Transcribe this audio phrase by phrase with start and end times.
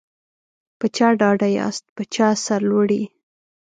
[0.79, 3.03] په چا ډاډه یاست په چا سرلوړي